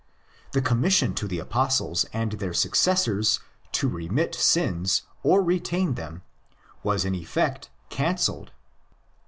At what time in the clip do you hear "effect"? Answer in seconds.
7.13-7.69